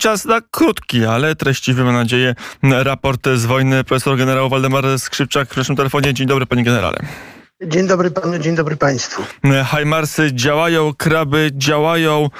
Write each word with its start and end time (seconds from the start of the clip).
Czas 0.00 0.24
na 0.24 0.40
krótki, 0.50 1.04
ale 1.04 1.36
treściwy, 1.36 1.84
mam 1.84 1.94
nadzieję, 1.94 2.34
raport 2.62 3.28
z 3.34 3.44
wojny. 3.44 3.84
Profesor 3.84 4.16
generał 4.16 4.48
Waldemar 4.48 4.98
Skrzypczak 4.98 5.54
w 5.54 5.56
naszym 5.56 5.76
telefonie. 5.76 6.14
Dzień 6.14 6.26
dobry, 6.26 6.46
panie 6.46 6.64
generale. 6.64 6.98
Dzień 7.66 7.86
dobry 7.86 8.10
panu, 8.10 8.38
dzień 8.38 8.54
dobry 8.54 8.76
państwu. 8.76 9.22
Hajmarsy 9.64 10.32
działają, 10.32 10.94
kraby 10.94 11.50
działają, 11.54 12.30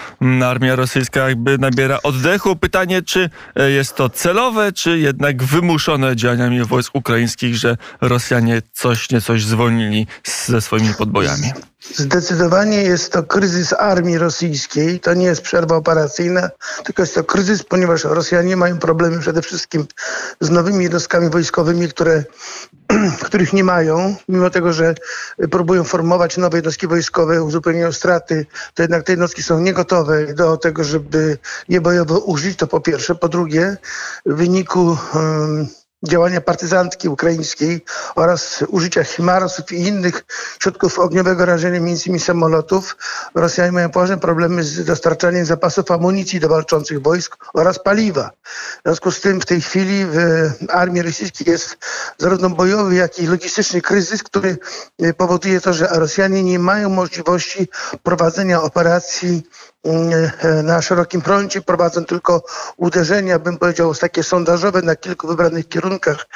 armia 0.45 0.77
rosyjska 0.77 1.29
jakby 1.29 1.59
nabiera 1.59 1.99
oddechu. 2.03 2.57
Pytanie, 2.57 3.03
czy 3.03 3.31
jest 3.57 3.95
to 3.95 4.09
celowe, 4.09 4.73
czy 4.73 4.99
jednak 4.99 5.43
wymuszone 5.43 6.17
działaniami 6.17 6.65
wojsk 6.65 6.95
ukraińskich, 6.95 7.55
że 7.55 7.77
Rosjanie 8.01 8.63
coś 8.73 9.11
niecoś 9.11 9.45
zwolnili 9.45 10.07
ze 10.47 10.61
swoimi 10.61 10.95
podbojami? 10.95 11.53
Zdecydowanie 11.95 12.83
jest 12.83 13.13
to 13.13 13.23
kryzys 13.23 13.73
armii 13.73 14.19
rosyjskiej. 14.19 15.01
To 15.01 15.15
nie 15.15 15.27
jest 15.27 15.43
przerwa 15.43 15.77
operacyjna, 15.77 16.51
tylko 16.85 17.03
jest 17.03 17.15
to 17.15 17.25
kryzys, 17.25 17.63
ponieważ 17.63 18.05
Rosjanie 18.05 18.57
mają 18.57 18.79
problemy 18.79 19.19
przede 19.19 19.43
wszystkim 19.43 19.87
z 20.41 20.51
nowymi 20.51 20.83
jednostkami 20.85 21.31
wojskowymi, 21.31 21.89
które, 21.89 22.25
których 23.27 23.53
nie 23.53 23.65
mają. 23.65 24.17
Mimo 24.29 24.51
tego, 24.51 24.73
że 24.73 24.95
próbują 25.51 25.85
formować 25.85 26.37
nowe 26.37 26.59
jednostki 26.59 26.87
wojskowe, 26.87 27.43
uzupełniają 27.43 27.93
straty, 27.93 28.47
to 28.75 28.83
jednak 28.83 29.03
te 29.03 29.13
jednostki 29.13 29.43
są 29.43 29.61
niegotowe 29.61 30.35
do 30.35 30.57
tego, 30.57 30.85
żeby 30.85 31.39
je 31.69 31.81
bojowo 31.81 32.19
użyć. 32.19 32.59
To 32.59 32.67
po 32.67 32.81
pierwsze. 32.81 33.15
Po 33.15 33.29
drugie, 33.29 33.77
w 34.27 34.35
wyniku 34.35 34.97
działania 36.09 36.41
partyzantki 36.41 37.09
ukraińskiej 37.09 37.85
oraz 38.15 38.65
użycia 38.69 39.05
chimarsów 39.05 39.73
i 39.73 39.77
innych 39.77 40.25
środków 40.63 40.99
ogniowego 40.99 41.45
rażenia, 41.45 41.79
innymi 41.79 42.21
samolotów, 42.21 42.97
Rosjanie 43.35 43.73
mają 43.73 43.91
poważne 43.91 44.19
problemy 44.19 44.63
z 44.63 44.85
dostarczaniem 44.85 45.45
zapasów 45.45 45.91
amunicji 45.91 46.41
do 46.41 46.49
walczących 46.49 47.03
wojsk 47.03 47.37
oraz 47.55 47.79
paliwa. 47.79 48.31
W 48.79 48.83
związku 48.85 49.11
z 49.11 49.21
tym 49.21 49.41
w 49.41 49.47
tej 49.47 49.61
chwili 49.61 50.07
w 50.07 50.17
armii 50.69 51.03
rosyjskiej 51.03 51.51
jest 51.51 51.77
zarówno 52.19 52.51
bojowy, 52.51 52.95
jak 52.95 53.19
i 53.19 53.27
logistyczny 53.27 53.81
kryzys, 53.81 54.23
który 54.23 54.59
powoduje 55.17 55.61
to, 55.61 55.73
że 55.73 55.87
Rosjanie 55.87 56.43
nie 56.43 56.59
mają 56.59 56.89
możliwości 56.89 57.69
prowadzenia 58.03 58.63
operacji 58.63 59.43
na 60.63 60.83
szerokim 60.83 61.21
froncie, 61.21 61.63
prowadzą 61.63 62.05
tylko 62.05 62.43
uderzenia, 62.77 63.39
bym 63.39 63.59
powiedział, 63.59 63.95
takie 63.95 64.23
sondażowe 64.23 64.83
na 64.83 64.97
kilku 64.97 65.29
wybranych 65.29 65.69
kierunkach. 65.69 66.27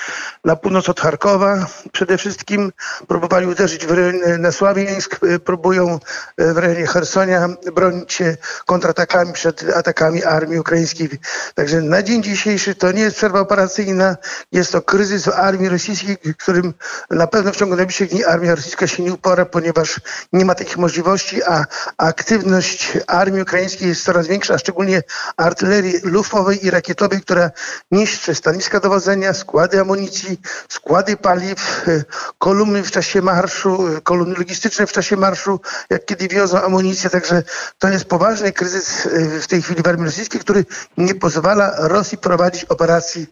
Na 0.44 0.56
północ 0.56 0.88
od 0.88 1.00
Charkowa 1.00 1.66
przede 1.92 2.18
wszystkim 2.18 2.72
próbowali 3.08 3.46
uderzyć 3.46 3.86
w 3.86 3.90
rejon 3.90 4.40
na 4.40 4.52
Sławiańsk, 4.52 5.20
e, 5.22 5.38
próbują 5.38 5.98
e, 6.36 6.54
w 6.54 6.58
rejonie 6.58 6.86
Hersonia 6.86 7.48
bronić 7.74 8.12
się 8.12 8.36
kontratakami 8.66 9.32
przed 9.32 9.76
atakami 9.76 10.24
armii 10.24 10.58
ukraińskiej. 10.58 11.08
Także 11.54 11.80
na 11.80 12.02
dzień 12.02 12.22
dzisiejszy 12.22 12.74
to 12.74 12.92
nie 12.92 13.02
jest 13.02 13.16
przerwa 13.16 13.40
operacyjna, 13.40 14.16
jest 14.52 14.72
to 14.72 14.82
kryzys 14.82 15.24
w 15.24 15.28
armii 15.28 15.68
rosyjskiej, 15.68 16.16
którym 16.38 16.74
na 17.10 17.26
pewno 17.26 17.52
w 17.52 17.56
ciągu 17.56 17.76
najbliższych 17.76 18.10
dni 18.10 18.24
armia 18.24 18.54
rosyjska 18.54 18.86
się 18.86 19.02
nie 19.02 19.12
upora, 19.12 19.44
ponieważ 19.44 20.00
nie 20.32 20.44
ma 20.44 20.54
takich 20.54 20.76
możliwości, 20.76 21.42
a 21.42 21.64
aktywność 21.96 22.98
armii 23.06 23.33
armii 23.34 23.42
ukraińskiej 23.42 23.88
jest 23.88 24.04
coraz 24.04 24.26
większa, 24.26 24.58
szczególnie 24.58 25.02
artylerii 25.36 25.94
lufowej 26.02 26.66
i 26.66 26.70
rakietowej, 26.70 27.20
która 27.20 27.50
niszczy 27.90 28.34
stanowiska 28.34 28.80
dowodzenia, 28.80 29.34
składy 29.34 29.80
amunicji, 29.80 30.40
składy 30.68 31.16
paliw, 31.16 31.88
e, 31.88 32.04
kolumny 32.38 32.82
w 32.82 32.90
czasie 32.90 33.22
marszu, 33.22 33.88
e, 33.96 34.00
kolumny 34.00 34.34
logistyczne 34.34 34.86
w 34.86 34.92
czasie 34.92 35.16
marszu, 35.16 35.60
jak 35.90 36.04
kiedy 36.06 36.28
wiozą 36.28 36.62
amunicję. 36.62 37.10
Także 37.10 37.42
to 37.78 37.88
jest 37.88 38.04
poważny 38.04 38.52
kryzys 38.52 39.06
e, 39.06 39.40
w 39.40 39.46
tej 39.46 39.62
chwili 39.62 39.82
w 39.82 39.86
armii 39.86 40.06
rosyjskiej, 40.06 40.40
który 40.40 40.64
nie 40.96 41.14
pozwala 41.14 41.74
Rosji 41.78 42.18
prowadzić 42.18 42.64
operacji 42.64 43.26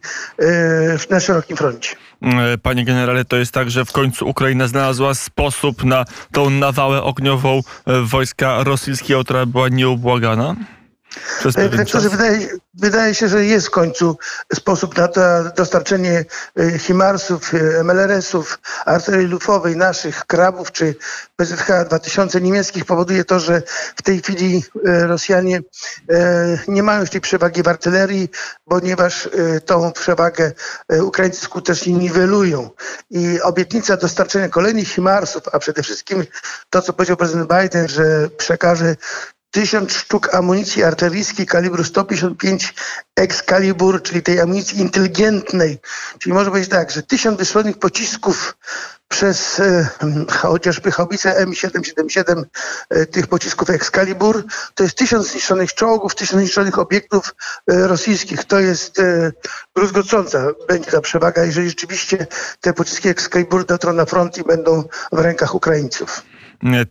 na 1.09 1.19
szerokim 1.19 1.57
froncie. 1.57 1.95
Panie 2.63 2.85
generale, 2.85 3.25
to 3.25 3.37
jest 3.37 3.51
tak, 3.51 3.71
że 3.71 3.85
w 3.85 3.91
końcu 3.91 4.27
Ukraina 4.29 4.67
znalazła 4.67 5.13
sposób 5.13 5.83
na 5.83 6.05
tą 6.31 6.49
nawałę 6.49 7.03
ogniową 7.03 7.61
wojska 8.03 8.63
rosyjskiego, 8.63 9.23
która 9.23 9.45
była 9.45 9.69
nie 9.69 9.87
nieubłagana? 9.93 10.55
Przez 11.39 11.55
Rektorze, 11.55 12.09
wydaje, 12.09 12.47
wydaje 12.73 13.15
się, 13.15 13.27
że 13.27 13.45
jest 13.45 13.67
w 13.67 13.71
końcu 13.71 14.17
sposób 14.53 14.97
na 14.97 15.07
to 15.07 15.21
dostarczenie 15.55 16.25
e, 16.59 16.79
Himarsów, 16.79 17.53
e, 17.53 17.83
MLRS-ów, 17.83 18.59
artylerii 18.85 19.27
lufowej, 19.27 19.77
naszych 19.77 20.25
krabów 20.25 20.71
czy 20.71 20.95
PZH 21.35 21.67
2000 21.87 22.41
niemieckich 22.41 22.85
powoduje 22.85 23.25
to, 23.25 23.39
że 23.39 23.61
w 23.95 24.01
tej 24.01 24.21
chwili 24.21 24.63
e, 24.85 25.07
Rosjanie 25.07 25.61
nie 26.67 26.83
mają 26.83 27.01
już 27.01 27.09
tej 27.09 27.21
przewagi 27.21 27.63
w 27.63 27.67
artylerii, 27.67 28.29
ponieważ 28.65 29.29
tą 29.65 29.91
przewagę 29.91 30.51
Ukraińcy 31.01 31.41
skutecznie 31.41 31.93
niwelują. 31.93 32.69
I 33.09 33.41
obietnica 33.41 33.97
dostarczenia 33.97 34.49
kolejnych 34.49 34.87
Himarsów, 34.87 35.43
a 35.51 35.59
przede 35.59 35.83
wszystkim 35.83 36.25
to, 36.69 36.81
co 36.81 36.93
powiedział 36.93 37.17
prezydent 37.17 37.49
Biden, 37.53 37.87
że 37.87 38.29
przekaże 38.29 38.95
tysiąc 39.53 39.93
sztuk 39.93 40.35
amunicji 40.35 40.83
artyleryjskiej 40.83 41.45
kalibru 41.45 41.83
155 41.83 42.73
Excalibur, 43.15 44.01
czyli 44.01 44.23
tej 44.23 44.39
amunicji 44.39 44.79
inteligentnej. 44.79 45.79
Czyli 46.19 46.33
może 46.33 46.51
być 46.51 46.69
tak, 46.69 46.91
że 46.91 47.03
tysiąc 47.03 47.37
wysłanych 47.37 47.77
pocisków 47.77 48.57
przez 49.07 49.59
e, 49.59 49.87
chociażby 50.31 50.91
haubice 50.91 51.45
M777 51.45 52.43
e, 52.89 53.05
tych 53.05 53.27
pocisków 53.27 53.69
Excalibur, 53.69 54.43
to 54.75 54.83
jest 54.83 54.97
tysiąc 54.97 55.31
zniszczonych 55.31 55.73
czołgów, 55.73 56.15
tysiąc 56.15 56.41
zniszczonych 56.41 56.79
obiektów 56.79 57.35
e, 57.67 57.87
rosyjskich. 57.87 58.43
To 58.43 58.59
jest 58.59 58.99
e, 58.99 59.31
będzie 60.67 60.91
ta 60.91 61.01
przewaga, 61.01 61.43
jeżeli 61.43 61.69
rzeczywiście 61.69 62.27
te 62.61 62.73
pociski 62.73 63.09
Excalibur 63.09 63.65
dotrą 63.65 63.93
na 63.93 64.05
front 64.05 64.37
i 64.37 64.43
będą 64.43 64.83
w 65.11 65.19
rękach 65.19 65.55
Ukraińców 65.55 66.32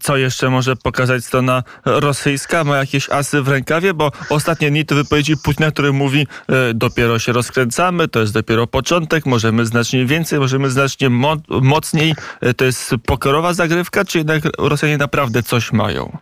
co 0.00 0.16
jeszcze 0.16 0.50
może 0.50 0.76
pokazać 0.76 1.24
strona 1.24 1.62
rosyjska? 1.84 2.64
Ma 2.64 2.76
jakieś 2.76 3.10
asy 3.10 3.42
w 3.42 3.48
rękawie? 3.48 3.94
Bo 3.94 4.12
ostatnie 4.28 4.70
dni 4.70 4.86
to 4.86 4.94
wypowiedzi 4.94 5.36
Putina, 5.36 5.70
który 5.70 5.92
mówi, 5.92 6.26
e, 6.48 6.74
dopiero 6.74 7.18
się 7.18 7.32
rozkręcamy, 7.32 8.08
to 8.08 8.20
jest 8.20 8.32
dopiero 8.32 8.66
początek, 8.66 9.26
możemy 9.26 9.66
znacznie 9.66 10.06
więcej, 10.06 10.38
możemy 10.38 10.70
znacznie 10.70 11.10
mo 11.10 11.36
mocniej. 11.48 12.14
E, 12.40 12.54
to 12.54 12.64
jest 12.64 12.90
pokorowa 13.06 13.54
zagrywka, 13.54 14.04
czy 14.04 14.18
jednak 14.18 14.42
Rosjanie 14.58 14.98
naprawdę 14.98 15.42
coś 15.42 15.72
mają? 15.72 16.18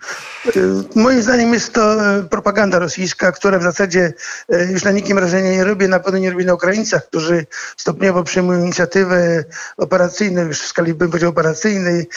E, 0.46 0.50
moim 0.94 1.22
zdaniem 1.22 1.54
jest 1.54 1.74
to 1.74 1.96
propaganda 2.30 2.78
rosyjska, 2.78 3.32
która 3.32 3.58
w 3.58 3.62
zasadzie 3.62 4.12
już 4.72 4.84
na 4.84 4.90
nikim 4.90 5.16
wrażenia 5.16 5.50
nie 5.50 5.64
robi, 5.64 5.88
na 5.88 6.00
pewno 6.00 6.18
nie 6.18 6.30
robi 6.30 6.44
na 6.44 6.54
Ukraińcach, 6.54 7.08
którzy 7.08 7.46
stopniowo 7.76 8.22
przyjmują 8.22 8.60
inicjatywę 8.60 9.44
operacyjną, 9.76 10.42
już 10.42 10.60
w 10.60 10.66
skali 10.66 10.94
bym 10.94 11.08
powiedział 11.08 11.30
operacyjnej. 11.30 12.08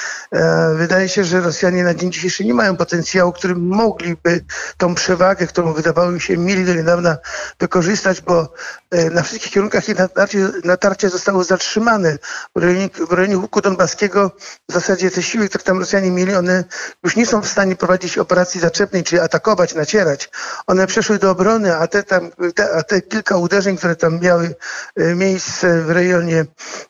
Wydaje 0.77 1.09
się, 1.09 1.22
że 1.25 1.41
Rosjanie 1.41 1.84
na 1.84 1.94
dzień 1.94 2.11
dzisiejszy 2.11 2.45
nie 2.45 2.53
mają 2.53 2.78
potencjału, 2.78 3.31
którym 3.31 3.67
mogliby 3.67 4.45
tą 4.78 4.95
przewagę, 4.95 5.47
którą 5.47 5.73
wydawało 5.73 6.11
mi 6.11 6.22
się 6.22 6.38
mieli 6.38 6.66
do 6.66 6.73
niedawna 6.73 7.17
wykorzystać, 7.59 8.22
bo 8.22 8.53
e, 8.91 9.09
na 9.09 9.23
wszystkich 9.23 9.51
kierunkach 9.51 9.88
natarcie, 9.88 10.50
natarcie 10.63 11.09
zostało 11.09 11.44
zatrzymane. 11.44 12.17
W 12.56 12.59
rejonie, 12.59 12.89
w 13.09 13.12
rejonie 13.12 13.38
Łuku 13.38 13.62
Donbaskiego 13.62 14.31
w 14.69 14.73
zasadzie 14.73 15.12
te 15.12 15.23
siły, 15.23 15.50
które 15.50 15.63
tam 15.63 15.79
Rosjanie 15.79 16.12
mieli, 16.12 16.35
one 16.35 16.63
już 17.03 17.16
nie 17.16 17.25
są 17.25 17.41
w 17.41 17.47
stanie 17.47 17.75
prowadzić 17.75 18.17
operacji 18.17 18.59
zaczepnej, 18.62 19.03
czyli 19.03 19.22
atakować, 19.22 19.75
nacierać. 19.75 20.29
One 20.67 20.88
przeszły 20.88 21.19
do 21.19 21.31
obrony, 21.31 21.75
a 21.75 21.88
te, 21.88 22.03
tam, 22.03 22.31
te, 22.56 22.73
a 22.75 22.83
te 22.83 23.01
kilka 23.01 23.38
uderzeń, 23.38 23.78
które 23.78 23.95
tam 23.95 24.19
miały 24.19 24.56
e, 24.95 25.16
miejsce 25.16 25.81
w 25.81 25.89
rejonie 25.91 26.45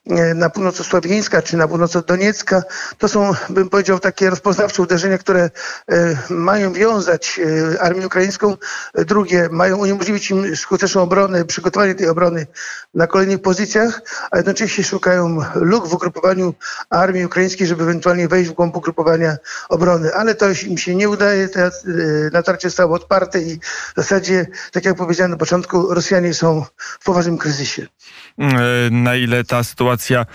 e, 0.10 0.34
na 0.34 0.50
północy 0.50 0.84
Sławieńska 0.84 1.42
czy 1.42 1.58
na 1.58 1.68
północy 1.68 2.02
Doniecka, 2.08 2.64
to 2.98 3.08
są, 3.08 3.32
bym 3.50 3.70
powiedział, 3.70 4.00
takie 4.00 4.23
takie 4.24 4.30
rozpoznawcze 4.30 4.82
uderzenia, 4.82 5.18
które 5.18 5.50
e, 5.92 6.18
mają 6.30 6.74
wiązać 6.74 7.40
e, 7.40 7.82
armię 7.82 8.08
ukraińską, 8.08 8.58
drugie 8.96 9.50
mają 9.52 9.78
uniemożliwić 9.78 10.32
im 10.32 10.56
skuteczną 10.56 11.02
obronę, 11.02 11.46
przygotowanie 11.46 11.96
tej 11.96 12.08
obrony 12.08 12.48
na 12.94 13.08
kolejnych 13.08 13.42
pozycjach, 13.42 14.02
a 14.32 14.38
jednocześnie 14.38 14.84
szukają 14.84 15.38
luk 15.56 15.88
w 15.88 15.94
ugrupowaniu 15.94 16.54
armii 16.90 17.26
ukraińskiej, 17.26 17.68
żeby 17.68 17.84
ewentualnie 17.84 18.28
wejść 18.28 18.50
w 18.50 18.54
głąb 18.54 18.76
ugrupowania 18.76 19.38
obrony. 19.70 20.14
Ale 20.14 20.36
to 20.36 20.46
im 20.68 20.78
się 20.78 20.96
nie 20.96 21.10
udaje, 21.10 21.50
e, 21.56 21.72
natarcie 22.32 22.70
zostało 22.70 22.96
otwarte 22.96 23.40
i 23.42 23.60
w 23.60 23.94
zasadzie, 23.96 24.48
tak 24.72 24.86
jak 24.86 24.96
powiedziałem 24.96 25.32
na 25.32 25.38
początku, 25.38 25.94
Rosjanie 25.94 26.34
są 26.34 26.66
w 26.78 27.06
poważnym 27.06 27.38
kryzysie. 27.38 27.88
Na 28.92 29.16
ile 29.16 29.44
ta 29.44 29.64
sytuacja 29.64 30.26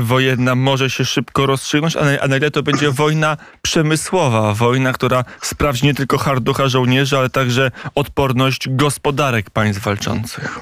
wojenna 0.00 0.54
może 0.54 0.90
się 0.90 1.04
szybko 1.04 1.46
rozstrzygnąć, 1.46 1.96
a 1.96 2.28
na 2.28 2.36
ile 2.36 2.50
to 2.50 2.62
będzie 2.62 2.90
wojna 2.90 3.36
przemysłowa, 3.62 4.54
wojna, 4.54 4.92
która 4.92 5.24
sprawdzi 5.42 5.86
nie 5.86 5.94
tylko 5.94 6.18
harducha 6.18 6.68
żołnierzy, 6.68 7.18
ale 7.18 7.30
także 7.30 7.70
odporność 7.94 8.68
gospodarek 8.70 9.50
państw 9.50 9.82
walczących. 9.82 10.60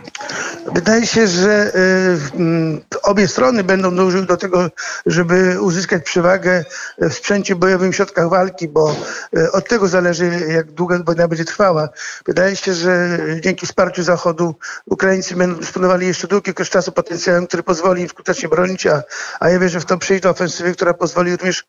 Wydaje 0.74 1.06
się, 1.06 1.26
że 1.28 1.72
y, 1.76 2.98
obie 3.02 3.28
strony 3.28 3.64
będą 3.64 3.96
dążyły 3.96 4.26
do 4.26 4.36
tego, 4.36 4.70
żeby 5.06 5.60
uzyskać 5.60 6.04
przewagę 6.04 6.64
w 6.98 7.12
sprzęcie 7.14 7.56
bojowym, 7.56 7.92
w 7.92 7.96
środkach 7.96 8.28
walki, 8.28 8.68
bo 8.68 8.96
y, 9.36 9.52
od 9.52 9.68
tego 9.68 9.88
zależy, 9.88 10.46
jak 10.48 10.72
długo 10.72 11.04
wojna 11.04 11.28
będzie 11.28 11.44
trwała. 11.44 11.88
Wydaje 12.26 12.56
się, 12.56 12.74
że 12.74 13.18
dzięki 13.40 13.66
wsparciu 13.66 14.02
Zachodu 14.02 14.54
Ukraińcy 14.86 15.36
będą 15.36 15.60
dysponowali 15.60 16.06
jeszcze 16.06 16.28
długiego 16.28 16.64
czasu 16.64 16.85
potencjałem, 16.92 17.46
który 17.46 17.62
pozwoli 17.62 18.08
skutecznie 18.08 18.48
bronić, 18.48 18.86
a, 18.86 19.02
a 19.40 19.48
ja 19.48 19.58
wierzę 19.58 19.80
w 19.80 19.84
to 19.84 19.98
przyjść 19.98 20.22
do 20.22 20.30
ofensywy, 20.30 20.72
która 20.72 20.94
pozwoli 20.94 21.32
również 21.32 21.64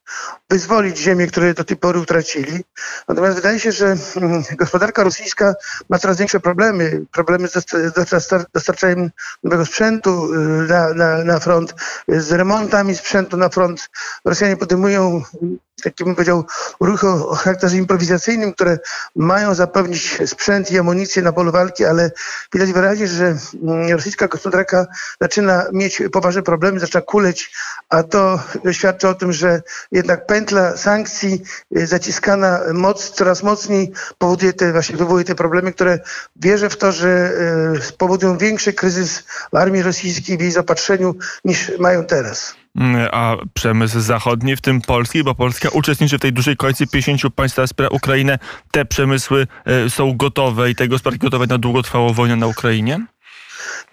wyzwolić 0.49 0.97
ziemię, 0.97 1.27
które 1.27 1.53
do 1.53 1.63
tej 1.63 1.77
pory 1.77 1.99
utracili. 1.99 2.63
Natomiast 3.07 3.35
wydaje 3.35 3.59
się, 3.59 3.71
że 3.71 3.95
mm, 4.15 4.43
gospodarka 4.57 5.03
rosyjska 5.03 5.53
ma 5.89 5.99
coraz 5.99 6.17
większe 6.17 6.39
problemy. 6.39 7.05
Problemy 7.11 7.47
z 7.47 7.53
dostarczaniem 8.53 9.11
nowego 9.43 9.65
sprzętu 9.65 10.33
y, 10.33 10.37
na, 10.67 10.93
na, 10.93 11.23
na 11.23 11.39
front, 11.39 11.75
z 12.07 12.31
remontami 12.31 12.95
sprzętu 12.95 13.37
na 13.37 13.49
front. 13.49 13.89
Rosjanie 14.25 14.57
podejmują 14.57 15.23
taki 15.83 16.03
bym 16.03 16.15
powiedział, 16.15 16.45
ruchy 16.79 17.07
o 17.07 17.35
charakterze 17.35 17.77
improwizacyjnym, 17.77 18.53
które 18.53 18.79
mają 19.15 19.55
zapewnić 19.55 20.17
sprzęt 20.25 20.71
i 20.71 20.79
amunicję 20.79 21.21
na 21.21 21.31
polu 21.31 21.51
walki, 21.51 21.85
ale 21.85 22.11
widać 22.53 22.73
wyraźnie, 22.73 23.07
że 23.07 23.37
mm, 23.63 23.91
rosyjska 23.91 24.27
gospodarka 24.27 24.85
zaczyna 25.21 25.65
mieć 25.73 26.01
poważne 26.11 26.43
problemy, 26.43 26.79
zaczyna 26.79 27.01
kuleć, 27.01 27.51
a 27.89 28.03
to 28.03 28.39
świadczy 28.71 29.07
o 29.07 29.13
tym, 29.13 29.33
że 29.33 29.61
jednak 29.91 30.25
pętla 30.25 30.77
sankcji 30.77 31.43
y, 31.77 31.87
zaciskana 31.87 32.59
moc 32.73 33.09
coraz 33.09 33.43
mocniej 33.43 33.91
powoduje 34.17 34.53
te, 34.53 34.71
właśnie 34.71 34.97
wywołuje 34.97 35.25
te 35.25 35.35
problemy, 35.35 35.73
które 35.73 35.99
wierzę 36.35 36.69
w 36.69 36.77
to, 36.77 36.91
że 36.91 37.31
y, 37.77 37.81
spowodują 37.81 38.37
większy 38.37 38.73
kryzys 38.73 39.23
w 39.53 39.55
armii 39.55 39.81
rosyjskiej 39.81 40.37
w 40.37 40.41
jej 40.41 40.51
zapatrzeniu 40.51 41.15
niż 41.45 41.71
mają 41.79 42.05
teraz. 42.05 42.55
A 43.11 43.35
przemysł 43.53 43.99
zachodni, 43.99 44.55
w 44.55 44.61
tym 44.61 44.81
polski, 44.81 45.23
bo 45.23 45.35
Polska 45.35 45.69
uczestniczy 45.69 46.17
w 46.17 46.21
tej 46.21 46.33
dużej 46.33 46.57
koalicji 46.57 46.87
50 46.87 47.35
państw, 47.35 47.59
wspiera 47.65 47.89
Ukrainę. 47.89 48.39
Te 48.71 48.85
przemysły 48.85 49.47
e, 49.65 49.89
są 49.89 50.17
gotowe 50.17 50.71
i 50.71 50.75
te 50.75 50.87
gospodarki 50.87 51.19
gotowe 51.19 51.47
na 51.47 51.57
długotrwałą 51.57 52.13
wojnę 52.13 52.35
na 52.35 52.47
Ukrainie? 52.47 53.05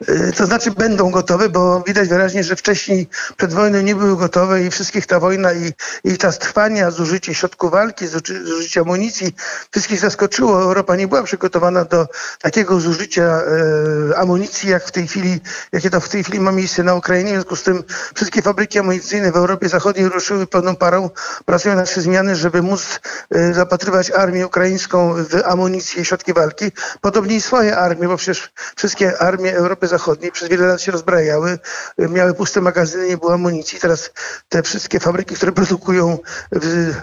Y, 0.03 0.33
to 0.37 0.47
znaczy 0.47 0.71
będą 0.71 1.11
gotowe, 1.11 1.49
bo 1.49 1.83
widać 1.87 2.09
wyraźnie, 2.09 2.45
że 2.45 2.57
wcześniej 2.57 3.09
przed 3.37 3.55
wojną 3.55 3.81
nie 3.81 3.95
były 3.95 4.17
gotowe 4.17 4.63
i 4.63 4.71
wszystkich 4.71 5.07
ta 5.07 5.21
wojna 5.21 5.53
i, 5.53 5.73
i 6.05 6.19
czas 6.19 6.39
trwania, 6.39 6.91
zużycie 6.91 7.35
środków 7.35 7.71
walki, 7.71 8.07
zużycie 8.07 8.81
amunicji, 8.81 9.35
wszystkich 9.71 10.01
zaskoczyło. 10.01 10.63
Europa 10.63 10.97
nie 10.97 11.09
była 11.09 11.23
przygotowana 11.23 11.85
do 11.85 12.09
takiego 12.43 12.81
zużycia 12.81 13.23
e, 13.23 14.19
amunicji, 14.19 14.71
jak 14.71 14.85
w 14.85 14.91
tej 14.91 15.07
chwili, 15.09 15.41
jakie 15.73 15.91
to 15.91 16.01
w 16.01 16.09
tej 16.09 16.25
chwili 16.25 16.41
ma 16.41 16.53
miejsce 16.53 16.83
na 16.83 16.95
Ukrainie. 16.95 17.31
W 17.31 17.35
związku 17.35 17.57
z 17.57 17.63
tym 17.63 17.85
wszystkie 18.15 18.43
fabryki 18.43 18.79
amunicyjne 18.79 19.33
w 19.33 19.37
Europie 19.37 19.69
Zachodniej 19.69 20.09
ruszyły 20.09 20.47
pełną 20.47 20.77
parą, 20.77 21.11
pracują 21.45 21.75
na 21.77 21.85
zmiany, 21.85 22.37
żeby 22.37 22.63
móc 22.63 23.01
e, 23.31 23.55
zapatrywać 23.55 24.11
armię 24.11 24.47
ukraińską 24.47 25.15
w 25.15 25.43
amunicję 25.45 26.03
i 26.03 26.05
środki 26.05 26.33
walki. 26.33 26.73
Podobnie 27.01 27.37
i 27.37 27.41
swoje 27.41 27.77
armie, 27.77 28.09
bo 28.09 28.17
przecież 28.17 28.53
wszystkie 28.77 29.19
armie 29.19 29.57
Europy 29.57 29.84
Zachodniej 29.89 30.33
przez 30.33 30.49
wiele 30.49 30.67
lat 30.67 30.83
się 30.83 30.93
rozbrajały, 30.93 31.59
miały 31.99 32.35
puste 32.35 32.61
magazyny, 32.61 33.09
nie 33.09 33.17
było 33.17 33.35
amunicji. 33.35 33.81
Teraz 33.81 34.11
te 34.49 34.63
wszystkie 34.63 35.01
fabryki, 35.01 35.35
które 35.35 35.53
produkują 35.53 36.19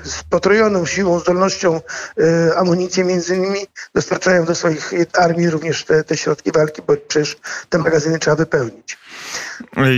z 0.04 0.24
potrojoną 0.30 0.86
siłą, 0.86 1.19
zdolnością 1.19 1.81
e, 2.18 2.57
amunicję 2.57 3.04
między 3.04 3.36
innymi, 3.36 3.68
dostarczają 3.95 4.45
do 4.45 4.56
swoich 4.56 4.94
armii 5.13 5.50
również 5.50 5.86
te, 5.86 6.04
te 6.04 6.18
środki 6.18 6.51
walki, 6.51 6.81
bo 6.88 6.94
przecież 7.07 7.38
te 7.69 7.78
magazyny 7.78 8.19
trzeba 8.19 8.36
wypełnić 8.36 8.98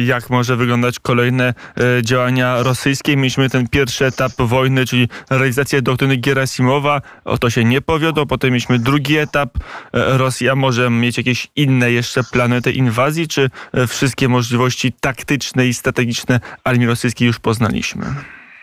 jak 0.05 0.29
może 0.29 0.55
wyglądać 0.55 0.99
kolejne 0.99 1.53
e, 1.77 2.03
działania 2.03 2.63
rosyjskie. 2.63 3.17
Mieliśmy 3.17 3.49
ten 3.49 3.67
pierwszy 3.67 4.05
etap 4.05 4.31
wojny, 4.39 4.85
czyli 4.85 5.09
realizację 5.29 5.81
doktryny 5.81 6.17
Gerasimowa. 6.17 7.01
O 7.25 7.37
to 7.37 7.49
się 7.49 7.63
nie 7.63 7.81
powiodło. 7.81 8.25
Potem 8.25 8.49
mieliśmy 8.49 8.79
drugi 8.79 9.17
etap. 9.17 9.57
E, 9.57 10.17
Rosja 10.17 10.55
może 10.55 10.89
mieć 10.89 11.17
jakieś 11.17 11.47
inne 11.55 11.91
jeszcze 11.91 12.23
plany 12.23 12.61
tej 12.61 12.77
inwazji, 12.77 13.27
czy 13.27 13.49
e, 13.73 13.87
wszystkie 13.87 14.27
możliwości 14.27 14.93
taktyczne 14.99 15.67
i 15.67 15.73
strategiczne 15.73 16.39
armii 16.63 16.87
rosyjskiej 16.87 17.27
już 17.27 17.39
poznaliśmy? 17.39 18.05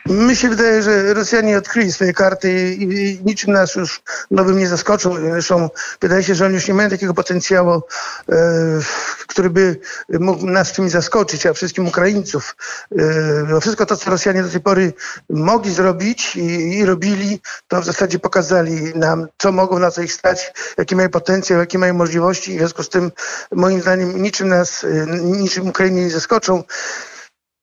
Mi 0.06 0.37
się 0.37 0.49
wydaje, 0.49 0.82
że 0.82 1.14
Rosjanie 1.14 1.58
odkryli 1.58 1.93
swoje 1.93 2.12
karty 2.12 2.75
i, 2.75 3.19
niczym 3.25 3.52
nas 3.52 3.75
już 3.75 4.02
nowym 4.31 4.58
nie 4.58 4.69
zaskoczą. 4.69 5.14
Zresztą 5.14 5.70
wydaje 6.00 6.23
się, 6.23 6.35
że 6.35 6.44
oni 6.44 6.55
już 6.55 6.69
nie 6.69 6.75
mają 6.75 6.91
takiego 6.91 7.14
potencjału, 7.14 7.82
e, 8.29 8.37
który 9.26 9.50
by 9.50 9.81
mógł 10.11 10.47
nas 10.47 10.73
czymś 10.73 10.91
zaskoczyć, 10.91 11.47
a 11.47 11.52
wszystkim 11.52 11.87
Ukraińców. 11.87 12.56
E, 12.99 13.61
wszystko 13.61 13.87
to, 13.87 13.97
co 13.97 14.11
Rosjanie 14.11 14.43
do 14.43 14.49
tej 14.49 14.61
pory 14.61 14.93
mogli 15.31 15.75
zrobić 15.75 16.37
i, 16.37 16.79
i, 16.79 16.85
robili, 16.85 17.41
to 17.69 17.82
w 17.82 17.85
zasadzie 17.85 18.19
pokazali 18.19 18.94
nam, 18.94 19.26
co 19.38 19.52
mogą, 19.52 19.79
na 19.79 19.91
co 19.91 20.02
ich 20.02 20.12
stać, 20.12 20.52
jaki 20.79 20.97
mają 20.97 21.08
potencjał, 21.08 21.61
jakie 21.61 21.79
mają 21.79 21.94
możliwości. 21.94 22.52
I 22.52 22.55
w 22.55 22.58
związku 22.58 22.82
z 22.82 22.88
tym, 22.88 23.12
moim 23.52 23.81
zdaniem, 23.81 24.23
niczym 24.23 24.49
nas, 24.49 24.85
e, 24.85 25.06
niczym 25.23 25.69
Ukrainie 25.69 26.02
nie 26.02 26.11
zaskoczą. 26.11 26.62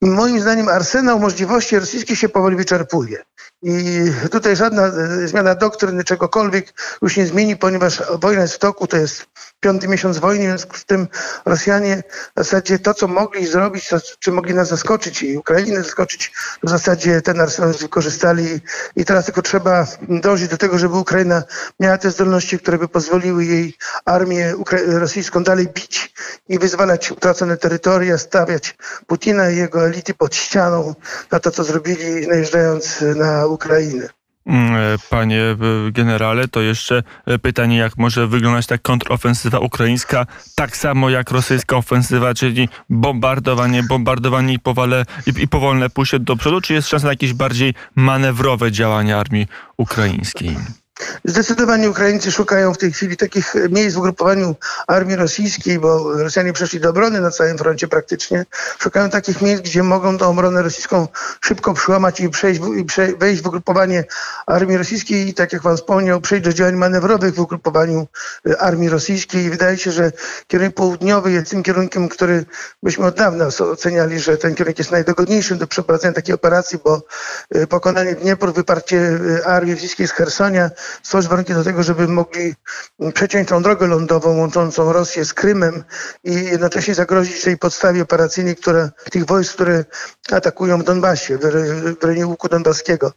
Moim 0.01 0.41
zdaniem 0.41 0.69
arsenał 0.69 1.19
możliwości 1.19 1.79
rosyjskich 1.79 2.19
się 2.19 2.29
powoli 2.29 2.55
wyczerpuje. 2.55 3.23
I 3.63 4.11
tutaj 4.31 4.55
żadna 4.55 4.87
e, 4.87 5.27
zmiana 5.27 5.55
doktryny, 5.55 6.03
czegokolwiek 6.03 6.73
już 7.01 7.17
nie 7.17 7.27
zmieni, 7.27 7.55
ponieważ 7.55 8.03
wojna 8.19 8.41
jest 8.41 8.53
w 8.53 8.59
toku, 8.59 8.87
to 8.87 8.97
jest 8.97 9.25
piąty 9.59 9.87
miesiąc 9.87 10.17
wojny, 10.17 10.45
w 10.45 10.47
związku 10.47 10.77
z 10.77 10.85
tym 10.85 11.07
Rosjanie 11.45 12.03
w 12.35 12.39
zasadzie 12.43 12.79
to, 12.79 12.93
co 12.93 13.07
mogli 13.07 13.47
zrobić, 13.47 13.87
to, 13.89 13.97
czy 14.19 14.31
mogli 14.31 14.53
nas 14.53 14.67
zaskoczyć 14.67 15.23
i 15.23 15.37
Ukrainę 15.37 15.83
zaskoczyć, 15.83 16.31
w 16.63 16.69
zasadzie 16.69 17.21
ten 17.21 17.41
arsenał 17.41 17.71
wykorzystali. 17.73 18.59
I 18.95 19.05
teraz 19.05 19.25
tylko 19.25 19.41
trzeba 19.41 19.87
dążyć 20.09 20.49
do 20.49 20.57
tego, 20.57 20.77
żeby 20.77 20.97
Ukraina 20.97 21.43
miała 21.79 21.97
te 21.97 22.11
zdolności, 22.11 22.59
które 22.59 22.77
by 22.77 22.87
pozwoliły 22.87 23.45
jej 23.45 23.77
armię 24.05 24.53
rosyjską 24.87 25.43
dalej 25.43 25.67
bić 25.67 26.13
i 26.49 26.59
wyzwalać 26.59 27.11
utracone 27.11 27.57
terytoria, 27.57 28.17
stawiać 28.17 28.75
Putina 29.07 29.49
i 29.49 29.57
jego 29.57 29.85
elity 29.85 30.13
pod 30.13 30.35
ścianą 30.35 30.95
na 31.31 31.39
to, 31.39 31.51
co 31.51 31.63
zrobili 31.63 32.27
najeżdżając 32.27 33.01
na 33.15 33.46
Ukrainę. 33.47 34.09
Mm, 34.47 34.75
e, 34.75 34.97
panie 35.09 35.41
e, 35.41 35.55
generale, 35.91 36.47
to 36.47 36.61
jeszcze 36.61 37.03
e, 37.25 37.39
pytanie, 37.39 37.77
jak 37.77 37.97
może 37.97 38.27
wyglądać 38.27 38.65
ta 38.67 38.77
kontrofensywa 38.77 39.59
ukraińska, 39.59 40.25
tak 40.55 40.77
samo 40.77 41.09
jak 41.09 41.31
rosyjska 41.31 41.77
ofensywa, 41.77 42.33
czyli 42.33 42.69
bombardowanie, 42.89 43.83
bombardowanie 43.83 44.53
i, 44.53 44.59
powale, 44.59 45.05
i, 45.27 45.43
i 45.43 45.47
powolne 45.47 45.89
pójście 45.89 46.19
do 46.19 46.35
przodu, 46.35 46.61
czy 46.61 46.73
jest 46.73 46.87
szansa 46.87 47.05
na 47.05 47.13
jakieś 47.13 47.33
bardziej 47.33 47.73
manewrowe 47.95 48.71
działania 48.71 49.19
armii 49.19 49.47
ukraińskiej? 49.77 50.57
Zdecydowanie 51.25 51.89
Ukraińcy 51.89 52.31
szukają 52.31 52.73
w 52.73 52.77
tej 52.77 52.91
chwili 52.91 53.17
takich 53.17 53.53
miejsc 53.69 53.95
w 53.95 53.99
ugrupowaniu 53.99 54.55
armii 54.87 55.15
rosyjskiej, 55.15 55.79
bo 55.79 56.13
Rosjanie 56.13 56.53
przeszli 56.53 56.79
do 56.79 56.89
obrony 56.89 57.21
na 57.21 57.31
całym 57.31 57.57
froncie 57.57 57.87
praktycznie. 57.87 58.45
Szukają 58.79 59.09
takich 59.09 59.41
miejsc, 59.41 59.63
gdzie 59.63 59.83
mogą 59.83 60.17
tą 60.17 60.29
obronę 60.29 60.61
rosyjską 60.61 61.07
szybko 61.41 61.73
przełamać 61.73 62.19
i, 62.19 62.29
przejść, 62.29 62.61
i 62.77 62.85
prze, 62.85 63.07
wejść 63.07 63.41
w 63.41 63.47
ugrupowanie 63.47 64.03
armii 64.47 64.77
rosyjskiej 64.77 65.27
i 65.27 65.33
tak 65.33 65.53
jak 65.53 65.61
pan 65.61 65.77
wspomniał, 65.77 66.21
przejść 66.21 66.45
do 66.45 66.53
działań 66.53 66.75
manewrowych 66.75 67.35
w 67.35 67.39
ugrupowaniu 67.39 68.07
e, 68.49 68.61
armii 68.61 68.89
rosyjskiej. 68.89 69.43
I 69.43 69.49
wydaje 69.49 69.77
się, 69.77 69.91
że 69.91 70.11
kierunek 70.47 70.75
południowy 70.75 71.31
jest 71.31 71.51
tym 71.51 71.63
kierunkiem, 71.63 72.09
który 72.09 72.45
byśmy 72.83 73.05
od 73.05 73.15
dawna 73.15 73.47
oceniali, 73.71 74.19
że 74.19 74.37
ten 74.37 74.55
kierunek 74.55 74.79
jest 74.79 74.91
najdogodniejszy 74.91 75.55
do 75.55 75.67
przeprowadzenia 75.67 76.13
takiej 76.13 76.35
operacji, 76.35 76.79
bo 76.83 77.01
e, 77.51 77.67
pokonanie 77.67 78.15
Dniepru, 78.15 78.53
wyparcie 78.53 79.19
e, 79.39 79.47
armii 79.47 79.73
rosyjskiej 79.73 80.07
z 80.07 80.11
Hersonia 80.11 80.69
stworzyć 81.03 81.29
warunki 81.29 81.53
do 81.53 81.63
tego, 81.63 81.83
żeby 81.83 82.07
mogli 82.07 82.55
przeciąć 83.13 83.47
tą 83.47 83.63
drogę 83.63 83.87
lądową 83.87 84.37
łączącą 84.37 84.93
Rosję 84.93 85.25
z 85.25 85.33
Krymem 85.33 85.83
i 86.23 86.33
jednocześnie 86.33 86.95
zagrozić 86.95 87.41
tej 87.43 87.57
podstawie 87.57 88.01
operacyjnej, 88.01 88.55
która, 88.55 88.89
tych 89.11 89.25
wojsk, 89.25 89.53
które 89.53 89.85
atakują 90.31 90.79
w 90.79 90.83
Donbasie, 90.83 91.37
w 91.37 92.03
rejonie 92.03 92.27
łuku 92.27 92.49
donbaskiego. 92.49 93.13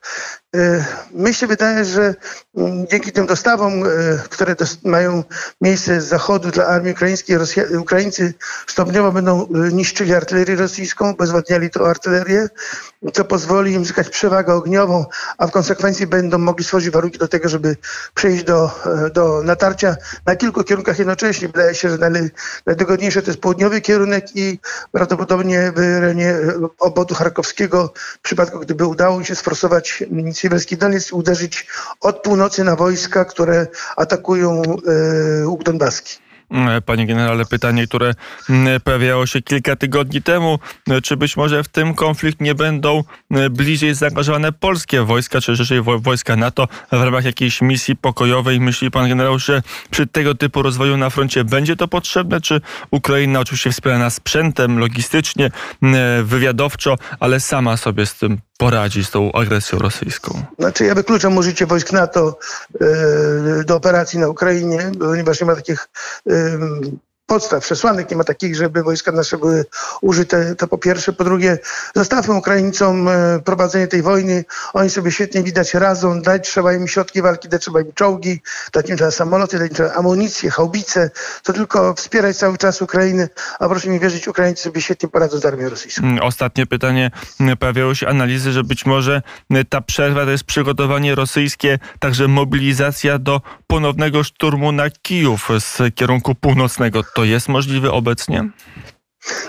E, 0.56 0.84
mi 1.12 1.34
się 1.34 1.46
wydaje, 1.46 1.84
że 1.84 2.14
mm, 2.56 2.86
dzięki 2.86 3.12
tym 3.12 3.26
dostawom, 3.26 3.84
e, 3.84 3.88
które 4.30 4.56
mają 4.84 5.24
miejsce 5.60 6.00
z 6.00 6.04
zachodu 6.04 6.50
dla 6.50 6.66
armii 6.66 6.92
ukraińskiej, 6.92 7.38
Ukraińcy 7.78 8.34
stopniowo 8.66 9.12
będą 9.12 9.42
e, 9.42 9.48
niszczyli 9.72 10.14
artylerię 10.14 10.56
rosyjską, 10.56 11.14
bezwładniali 11.14 11.70
tą 11.70 11.86
artylerię, 11.86 12.48
co 13.12 13.24
pozwoli 13.24 13.72
im 13.72 13.84
zyskać 13.84 14.08
przewagę 14.08 14.54
ogniową, 14.54 15.04
a 15.38 15.46
w 15.46 15.50
konsekwencji 15.50 16.06
będą 16.06 16.38
mogli 16.38 16.64
stworzyć 16.64 16.90
warunki 16.90 17.18
do 17.18 17.28
tego, 17.28 17.48
żeby 17.48 17.76
przejść 18.14 18.44
do, 18.44 18.70
do 19.14 19.42
natarcia 19.42 19.96
na 20.26 20.36
kilku 20.36 20.64
kierunkach 20.64 20.98
jednocześnie. 20.98 21.48
Wydaje 21.48 21.74
się, 21.74 21.90
że 21.90 21.98
najdogodniejszy 22.66 23.22
to 23.22 23.30
jest 23.30 23.40
południowy 23.40 23.80
kierunek 23.80 24.36
i 24.36 24.58
prawdopodobnie 24.92 25.72
w 25.76 25.78
rejonie 25.78 26.34
obodu 26.78 27.14
charkowskiego, 27.14 27.92
w 27.96 28.22
przypadku 28.22 28.60
gdyby 28.60 28.86
udało 28.86 29.18
im 29.18 29.24
się 29.24 29.34
sforsować 29.34 30.04
Siewierski 30.40 30.76
Doniec 30.76 31.10
i 31.10 31.14
uderzyć 31.14 31.66
od 32.00 32.22
północy 32.22 32.64
na 32.64 32.76
wojska, 32.76 33.24
które 33.24 33.66
atakują 33.96 34.62
e, 35.42 35.48
łuk 35.48 35.62
Donbaski. 35.64 36.16
E, 36.50 36.80
Panie 36.80 37.06
generale, 37.06 37.44
pytanie, 37.44 37.86
które 37.86 38.14
pojawiało 38.84 39.26
się 39.26 39.42
kilka 39.42 39.76
tygodni 39.76 40.22
temu. 40.22 40.58
E, 40.90 41.00
Czy 41.00 41.16
być 41.16 41.36
może 41.36 41.64
w 41.64 41.68
tym 41.68 41.94
konflikt 41.94 42.40
nie 42.40 42.54
będą 42.54 43.04
bliżej 43.50 43.94
zaangażowane 43.94 44.52
polskie 44.52 45.02
wojska, 45.02 45.40
czy 45.40 45.54
raczej 45.56 45.82
wo- 45.82 45.98
wojska 45.98 46.36
NATO 46.36 46.68
w 46.92 47.02
ramach 47.02 47.24
jakiejś 47.24 47.60
misji 47.62 47.96
pokojowej? 47.96 48.60
Myśli 48.60 48.90
pan 48.90 49.08
generał, 49.08 49.38
że 49.38 49.62
przy 49.90 50.06
tego 50.06 50.34
typu 50.34 50.62
rozwoju 50.62 50.96
na 50.96 51.10
froncie 51.10 51.44
będzie 51.44 51.76
to 51.76 51.88
potrzebne? 51.88 52.40
Czy 52.40 52.60
Ukraina 52.90 53.40
oczywiście 53.40 53.72
wspierana 53.72 54.10
sprzętem, 54.10 54.78
logistycznie, 54.78 55.50
wywiadowczo, 56.22 56.96
ale 57.20 57.40
sama 57.40 57.76
sobie 57.76 58.06
z 58.06 58.14
tym 58.14 58.38
poradzi, 58.60 59.04
z 59.04 59.10
tą 59.10 59.32
agresją 59.32 59.78
rosyjską? 59.78 60.42
Znaczy 60.58 60.84
ja 60.84 60.94
wykluczam 60.94 61.36
użycie 61.36 61.66
wojsk 61.66 61.92
NATO 61.92 62.38
e, 62.80 63.64
do 63.64 63.76
operacji 63.76 64.18
na 64.18 64.28
Ukrainie, 64.28 64.92
ponieważ 64.98 65.40
nie 65.40 65.46
ma 65.46 65.56
takich 65.56 65.88
podstaw, 67.30 67.62
przesłanek 67.62 68.10
nie 68.10 68.16
ma 68.16 68.24
takich, 68.24 68.56
żeby 68.56 68.82
wojska 68.82 69.12
nasze 69.12 69.38
były 69.38 69.64
użyte. 70.00 70.54
To 70.56 70.66
po 70.68 70.78
pierwsze. 70.78 71.12
Po 71.12 71.24
drugie, 71.24 71.58
zostawmy 71.94 72.34
Ukraińcom 72.34 73.08
e, 73.08 73.40
prowadzenie 73.44 73.86
tej 73.86 74.02
wojny. 74.02 74.44
Oni 74.72 74.90
sobie 74.90 75.12
świetnie 75.12 75.42
widać 75.42 75.74
radzą. 75.74 76.22
Dać 76.22 76.48
trzeba 76.48 76.72
im 76.72 76.88
środki 76.88 77.22
walki, 77.22 77.48
dać 77.48 77.62
trzeba 77.62 77.80
im 77.80 77.92
czołgi, 77.94 78.40
dać 78.72 78.90
im 78.90 78.96
trzeba 78.96 79.10
samoloty, 79.10 79.58
dać 79.58 79.68
im 79.68 79.74
trzeba 79.74 79.92
amunicję, 79.92 80.50
haubice. 80.50 81.10
To 81.42 81.52
tylko 81.52 81.94
wspierać 81.94 82.36
cały 82.36 82.58
czas 82.58 82.82
Ukrainę. 82.82 83.28
A 83.60 83.68
proszę 83.68 83.88
mi 83.88 84.00
wierzyć, 84.00 84.28
Ukraińcy 84.28 84.62
sobie 84.62 84.80
świetnie 84.80 85.08
poradzą 85.08 85.38
z 85.38 85.44
armią 85.44 85.68
rosyjską. 85.68 86.02
Mm, 86.02 86.22
Ostatnie 86.22 86.66
pytanie. 86.66 87.10
Pojawiały 87.58 87.96
się 87.96 88.08
analizy, 88.08 88.52
że 88.52 88.64
być 88.64 88.86
może 88.86 89.22
mm, 89.50 89.64
ta 89.68 89.80
przerwa 89.80 90.24
to 90.24 90.30
jest 90.30 90.44
przygotowanie 90.44 91.14
rosyjskie, 91.14 91.78
także 91.98 92.28
mobilizacja 92.28 93.18
do 93.18 93.40
ponownego 93.66 94.24
szturmu 94.24 94.72
na 94.72 94.90
Kijów 94.90 95.48
z 95.58 95.94
kierunku 95.94 96.34
północnego. 96.34 97.02
To 97.14 97.19
jest 97.24 97.48
możliwe 97.48 97.90
obecnie? 97.90 98.50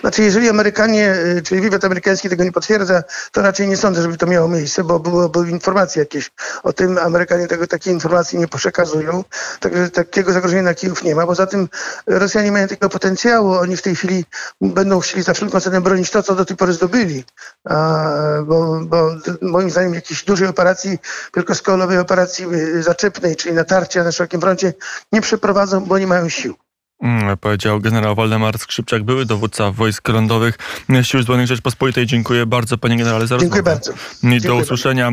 Znaczy, 0.01 0.23
jeżeli 0.23 0.49
Amerykanie, 0.49 1.15
y, 1.37 1.41
czyli 1.41 1.61
wywiad 1.61 1.85
amerykański 1.85 2.29
tego 2.29 2.43
nie 2.43 2.51
potwierdza, 2.51 3.03
to 3.31 3.41
raczej 3.41 3.67
nie 3.67 3.77
sądzę, 3.77 4.01
żeby 4.01 4.17
to 4.17 4.27
miało 4.27 4.47
miejsce, 4.47 4.83
bo 4.83 4.99
były 5.29 5.49
informacje 5.49 5.99
jakieś 5.99 6.31
o 6.63 6.73
tym. 6.73 6.97
Amerykanie 6.97 7.47
tego, 7.47 7.67
takiej 7.67 7.93
informacji 7.93 8.39
nie 8.39 8.47
przekazują. 8.47 9.23
Także 9.59 9.89
takiego 9.89 10.33
zagrożenia 10.33 10.61
na 10.61 10.73
Kijów 10.73 11.03
nie 11.03 11.15
ma. 11.15 11.25
Poza 11.25 11.47
tym 11.47 11.69
Rosjanie 12.07 12.51
mają 12.51 12.67
takiego 12.67 12.89
potencjału. 12.89 13.53
Oni 13.53 13.77
w 13.77 13.81
tej 13.81 13.95
chwili 13.95 14.25
będą 14.61 14.99
chcieli 14.99 15.23
za 15.23 15.33
wszelką 15.33 15.59
cenę 15.59 15.81
bronić 15.81 16.11
to, 16.11 16.23
co 16.23 16.35
do 16.35 16.45
tej 16.45 16.57
pory 16.57 16.73
zdobyli. 16.73 17.23
A, 17.69 18.09
bo, 18.45 18.79
bo 18.83 19.15
moim 19.41 19.69
zdaniem 19.69 19.93
jakiejś 19.93 20.23
dużej 20.23 20.47
operacji, 20.47 20.99
wielkoskalowej 21.35 21.97
operacji 21.97 22.45
y, 22.53 22.83
zaczepnej, 22.83 23.35
czyli 23.35 23.55
natarcia 23.55 24.03
na 24.03 24.11
szerokim 24.11 24.41
froncie, 24.41 24.73
nie 25.11 25.21
przeprowadzą, 25.21 25.85
bo 25.85 25.99
nie 25.99 26.07
mają 26.07 26.29
sił. 26.29 26.55
Mm, 27.01 27.37
Powiedział 27.37 27.79
generał 27.79 28.15
Waldemar 28.15 28.59
Skrzypczak, 28.59 29.03
były 29.03 29.25
dowódca 29.25 29.71
wojsk 29.71 30.07
lądowych 30.09 30.57
Sił 31.01 31.21
Zbrojnych 31.21 31.47
Rzeczpospolitej. 31.47 32.05
Dziękuję 32.05 32.45
bardzo 32.45 32.77
panie 32.77 32.97
generale 32.97 33.27
za 33.27 33.37
Dziękuję 33.37 33.61
rozmowę. 33.61 33.75
bardzo. 33.75 33.91
I 34.23 34.27
do 34.27 34.39
Dziękuję 34.39 34.63
usłyszenia. 34.63 35.11